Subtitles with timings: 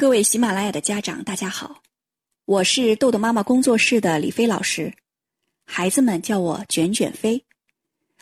[0.00, 1.82] 各位喜马拉雅的家长，大家好，
[2.44, 4.94] 我是豆豆妈妈工作室的李飞老师，
[5.64, 7.44] 孩子们叫我卷卷飞。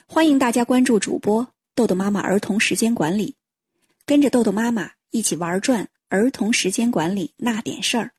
[0.07, 3.37] 欢迎大家关注主播豆豆妈妈儿童时间管理，
[4.07, 8.13] 跟着豆豆妈妈一起玩转儿童时间管理那点事儿。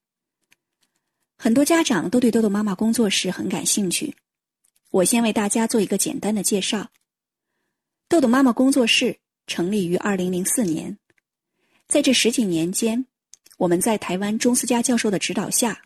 [1.36, 4.16] 很多家长都对豆豆妈妈工作室很感兴趣，
[4.92, 6.92] 我先为大家做一个简单的介绍。
[8.08, 9.18] 豆豆妈妈工作室
[9.48, 11.00] 成立于二零零四年，
[11.88, 13.08] 在这十几年间。
[13.58, 15.82] 我们在台湾钟思佳教授的指导下，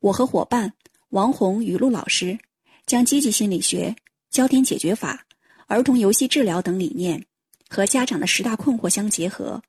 [0.00, 0.72] 我和伙伴
[1.08, 2.38] 王红、雨露老师，
[2.86, 3.94] 将积极心理学、
[4.30, 5.26] 焦点解决法、
[5.66, 7.26] 儿童游戏治疗等理念
[7.68, 9.60] 和家长的十大困惑相结合，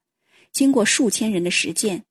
[0.52, 2.04] 经过数千人的实践，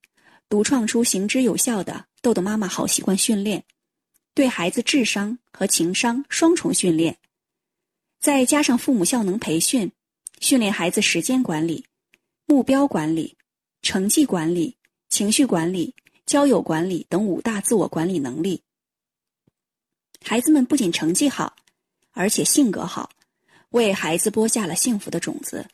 [0.48, 3.62] 独创出行之有效的豆豆妈妈好习惯训练，
[4.34, 7.16] 对孩子智商和情商双重训练，
[8.18, 9.92] 再加上父母效能培训，
[10.40, 11.84] 训练孩子时间管理、
[12.46, 13.36] 目标管理、
[13.80, 14.76] 成绩管理。
[15.20, 18.62] 情绪管理、交友管理等五大自我管理能力，
[20.24, 21.54] 孩子们不仅成绩好，
[22.12, 23.10] 而且性格好，
[23.68, 25.68] 为孩子播下了幸福的种子。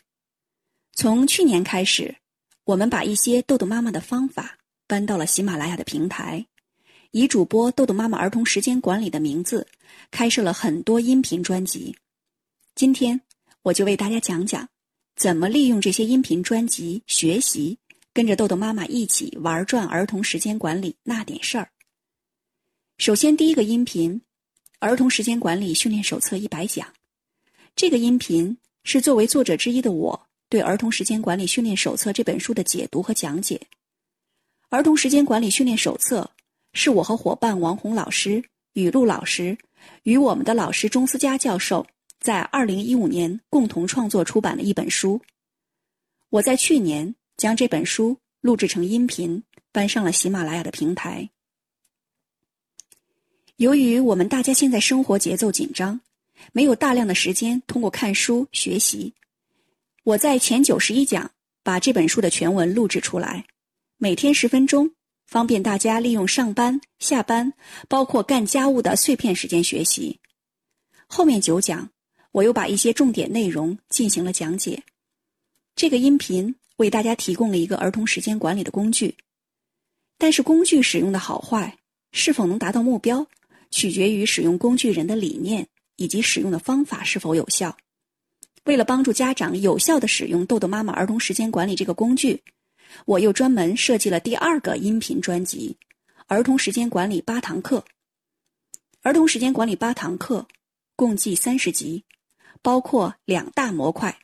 [0.94, 2.16] 从去年开始，
[2.64, 6.44] 我们把一些豆豆妈妈的方法搬到了喜马拉雅的平台，
[7.12, 9.68] 以主播豆豆妈妈儿童时间管理的名字，
[10.10, 11.96] 开设了很多音频专辑。
[12.74, 13.20] 今天，
[13.62, 14.68] 我就为大家讲讲，
[15.14, 17.78] 怎么利用这些音频专辑学习。
[18.16, 21.68] 跟着豆豆妈妈一起玩转儿童时间管理那点事儿。
[22.96, 24.18] 首先，第一个音频
[24.78, 26.88] 《儿童时间管理训练手册一百讲》，
[27.74, 33.60] 这个音频是作为作者之一的我对《儿童时间管理训练手册》这本书的解读和讲解。
[34.70, 36.22] 《儿童时间管理训练手册》
[36.72, 39.58] 是我和伙伴王红老师、雨露老师
[40.04, 41.86] 与我们的老师钟思佳教授
[42.18, 45.20] 在二零一五年共同创作出版的一本书。
[46.30, 47.14] 我在去年。
[47.36, 51.28] 将这本书录制成音频，搬上了喜马拉雅的平台。
[53.56, 56.00] 由于我们大家现在生活节奏紧张，
[56.52, 59.12] 没有大量的时间通过看书学习，
[60.04, 61.30] 我在前九十一讲
[61.62, 63.46] 把这本书的全文录制出来，
[63.98, 64.92] 每天十分钟，
[65.26, 67.52] 方便大家利用上班、下班，
[67.88, 70.20] 包括干家务的碎片时间学习。
[71.06, 71.90] 后面九讲，
[72.32, 74.82] 我又把一些重点内容进行了讲解。
[75.74, 76.54] 这个音频。
[76.76, 79.16] 为大家提供了一个儿童时间管理的工具，
[80.18, 81.78] 但是工具使用的好坏，
[82.12, 83.26] 是否能达到目标，
[83.70, 85.66] 取决于使用工具人的理念
[85.96, 87.76] 以及使用的方法是否有效。
[88.64, 92.42] 为了帮助家长有效的使用豆豆妈妈儿童时间管理这个工具，
[93.04, 95.76] 我又专门设计了第二个音频专辑
[96.26, 97.78] 《儿童时间管理八堂课》。
[99.02, 100.46] 儿童时间管理八堂课
[100.96, 102.04] 共计三十集，
[102.60, 104.18] 包括两大模块，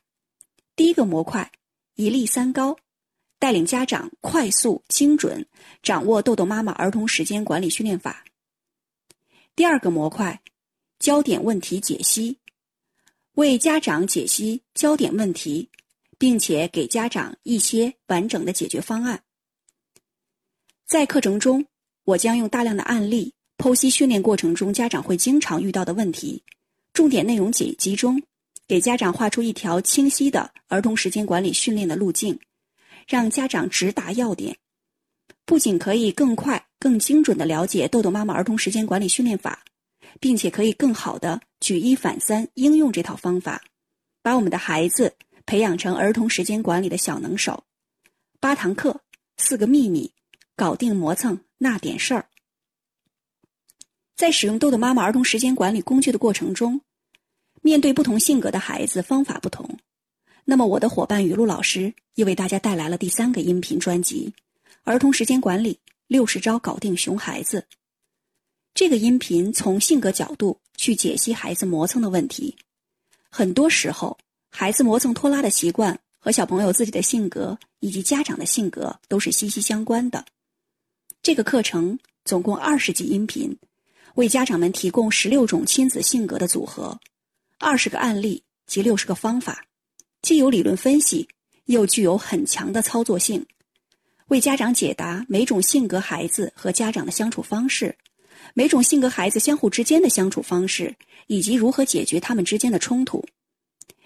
[0.74, 1.50] 第一个模块。
[1.94, 2.76] 一例三高，
[3.38, 5.46] 带领家长快速精准
[5.82, 8.24] 掌握豆豆妈妈儿童时间管理训练法。
[9.54, 10.40] 第二个模块，
[10.98, 12.38] 焦点问题解析，
[13.34, 15.68] 为家长解析焦点问题，
[16.16, 19.22] 并且给家长一些完整的解决方案。
[20.86, 21.66] 在课程中，
[22.04, 26.42] 我将用大量的案例剖析训练过程中家长会经常遇到的问题，
[26.94, 28.22] 重点内容解集中。
[28.72, 32.40] 给家长画出一条清晰的儿童时间管理训练的路径，
[33.06, 34.56] 让家长直达要点，
[35.44, 39.62] 不仅可以更快、更精准的了解豆豆妈妈儿童时间管理训练法，
[40.20, 43.62] 并且可以更好的举一反三应用这套方法，
[44.22, 47.64] 把我们的孩子培养成儿童时间管理的小能手。
[48.40, 49.02] 八堂课，
[49.36, 50.10] 四个秘密，
[50.56, 52.24] 搞定磨蹭那点事儿。
[54.16, 56.80] 在使用豆豆妈妈儿童时间管理工具的过程中。
[57.62, 59.78] 面对不同性格的孩子，方法不同。
[60.44, 64.34] 那么，我的伙伴雨露老师又为大家带来了第三个音频专辑
[64.82, 65.78] 《儿童时间管理
[66.08, 67.60] 六十招搞定熊孩子》。
[68.74, 72.56] 这个音频从性格角度去解析孩子磨蹭的问题。
[73.30, 74.18] 很多时候，
[74.50, 80.24] 孩子磨蹭拖拉的习惯和小朋友自己的性格以及家长的性格都是息息相关的。
[81.22, 83.56] 这个课程总共二十集音频，
[84.16, 86.98] 为家长们提供十六种亲子性格的组合。
[87.62, 89.64] 二十个案例及六十个方法，
[90.20, 91.28] 既有理论分析，
[91.66, 93.46] 又具有很强的操作性，
[94.26, 97.96] 为家长解答每种性格孩子和家长的相处方式，
[98.52, 100.92] 每种性格孩子相互之间的相处方式，
[101.28, 103.24] 以及如何解决他们之间的冲突，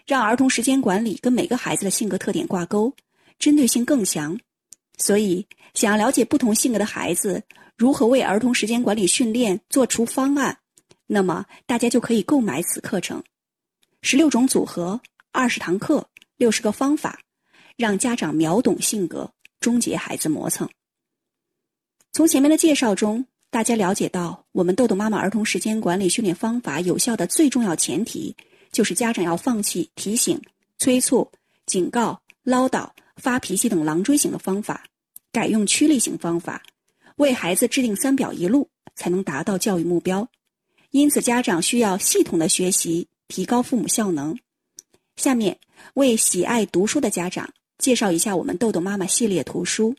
[0.06, 2.92] 让儿童时间管理跟每个孩子的性格特点挂钩，
[3.38, 4.38] 针对性更强。
[4.98, 7.42] 所以，想要了解不同性格的孩子
[7.74, 10.58] 如何为儿童时间管理训练做出方案，
[11.06, 13.24] 那么大家就可以购买此课程。
[14.08, 15.00] 十六种组合，
[15.32, 17.18] 二十堂课，六十个方法，
[17.76, 20.70] 让家长秒懂性格，终结孩子磨蹭。
[22.12, 28.32] 从前面的介绍中，大家了解到，我们豆豆妈妈儿童时间管理训练方法有效的最重要前提，
[28.70, 30.40] 就是家长要放弃提醒、
[30.78, 31.28] 催促、
[31.66, 34.84] 警告、唠叨、发脾气等狼追型的方法，
[35.32, 36.62] 改用驱力型方法，
[37.16, 40.28] 为孩子制定三表一路，才能达到教育目标。
[40.92, 44.38] 因此，家长需要系统的学习，提高父母效能。
[45.16, 45.58] 下面
[45.94, 49.96] 为喜爱读书的家长介绍一下我们豆豆妈妈系列图书。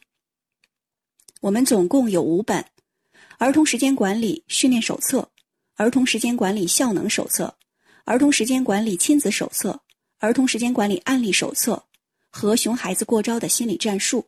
[1.41, 2.61] 我们总共有五本：
[3.37, 5.19] 《儿童时间管理训练手册》、
[5.75, 7.45] 《儿童时间管理效能手册》、
[8.05, 9.71] 《儿童时间管理亲子手册》、
[10.17, 11.73] 《儿童时间管理案例手册》
[12.29, 14.21] 和《熊孩子过招的心理战术》。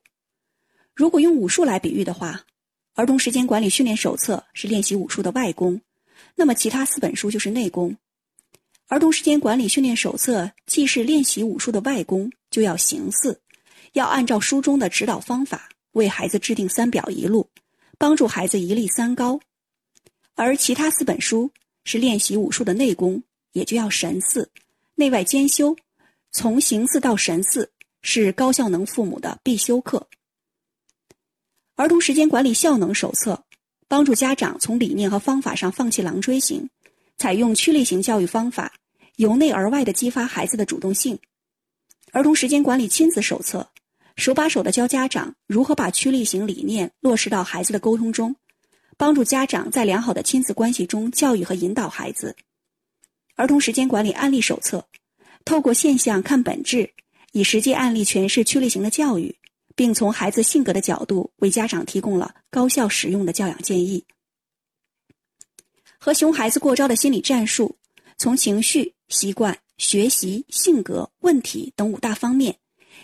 [0.94, 2.34] 如果用武术来比喻的话，
[2.94, 5.80] 《儿童时间管理训练手册》是练习武术的外功。
[6.36, 7.96] 那么，其他四本书就是内功。
[8.90, 13.40] 儿童时间管理训练手册既是练习武术的外功，就要形似，
[13.94, 17.48] 要按照书中的指导方法为孩子制定三表一路，
[18.00, 19.40] 帮助孩子一立三高。
[20.34, 21.52] 而其他四本书
[21.84, 23.22] 是练习武术的内功，
[23.54, 24.50] 也就要神似，
[24.96, 25.76] 内外兼修，
[26.32, 27.72] 从形似到神似
[28.02, 30.08] 是高效能父母的必修课。
[31.76, 33.46] 儿童时间管理效能手册。
[33.88, 36.70] 帮助家长从理念和方法上放弃狼追型，
[37.18, 38.72] 采用趋力型教育方法，
[39.20, 41.20] 由内而外的激发孩子的主动性。
[42.14, 43.70] 儿童时间管理亲子手册，
[44.16, 48.34] 手把手的教家长如何把驱力型理念落实到孩子的沟通中，
[48.96, 52.34] 帮助家长在良好的亲子关系中教育和引导孩子。
[53.36, 54.88] 儿童时间管理案例手册，
[55.44, 56.90] 透过现象看本质，
[57.34, 59.36] 以实际案例诠释驱力型的教育。
[59.76, 64.04] 并从孩子性格的角度为家长提供了高效实用的教养建议。
[65.98, 67.78] 和熊孩子过招的心理战术，
[68.18, 72.56] 从情绪、习惯、学习、性格、问题等五大方面，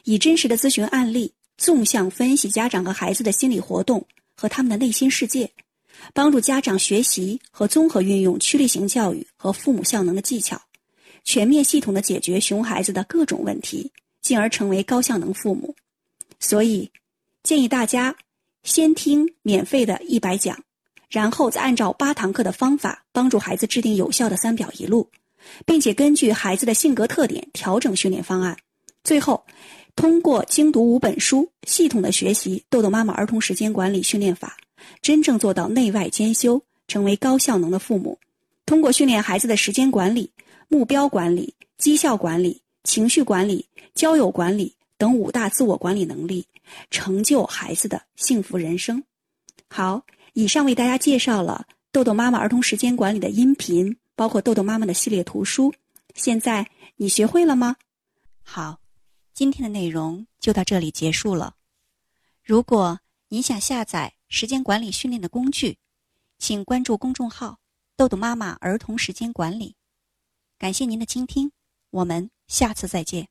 [0.03, 4.05] 以真实的咨询案例，纵向分析家长和孩子的心理活动
[4.35, 5.51] 和他们的内心世界，
[6.13, 10.61] 帮助家长学习和综合运用驱力型教育和父母效能的技巧，
[11.23, 13.91] 全面系统的解决熊孩子的各种问题，
[14.21, 15.75] 进而成为高效能父母。
[16.39, 16.91] 所以，
[17.43, 18.15] 建议大家
[18.63, 20.61] 先听免费的一百讲，
[21.09, 25.09] 然后再按照八堂课的方法，帮助孩子制定有效的三表一路，
[25.65, 28.55] 并且根据孩子的性格特点调整训练方案。
[29.03, 29.45] 最后，
[29.95, 34.57] 通过精读五本书，系统的学习豆豆妈妈儿童时间管理训练法，
[35.01, 38.17] 真正做到内外兼修，成为高效能的父母。
[38.65, 40.31] 通过训练孩子的时间管理、
[40.67, 44.75] 目标管理、绩效管理、情绪管理、交友管理。
[44.97, 46.47] 等五大自我管理能力，
[46.89, 49.03] 成就孩子的幸福人生。
[49.69, 50.01] 好，
[50.31, 55.73] 以上为大家介绍了豆豆妈妈儿童时间管理的音频，包括豆豆妈妈的系列图书。
[56.13, 57.75] 现在你学会了吗？
[58.41, 58.79] 好，
[59.33, 61.55] 今天的内容就到这里结束了。
[62.43, 65.77] 如果你想下载时间管理训练的工具，
[66.37, 67.59] 请关注公众号
[67.97, 69.75] “豆豆妈妈儿童时间管理”。
[70.57, 71.51] 感谢您的倾听，
[71.89, 73.27] 我们下次再见。